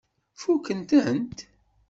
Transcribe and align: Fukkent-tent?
Fukkent-tent? 0.41 1.37